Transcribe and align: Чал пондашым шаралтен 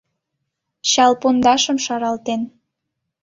Чал 0.89 1.13
пондашым 1.21 1.77
шаралтен 1.85 2.41